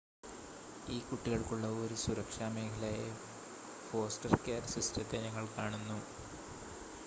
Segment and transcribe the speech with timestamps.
[0.87, 3.11] ഈ കുട്ടികൾക്കുള്ള ഒരു സുരക്ഷാ മേഖലയായി
[3.85, 5.99] ഫോസ്റ്റർ കെയർ സിസ്റ്റത്തെ ഞങ്ങൾ കാണുന്നു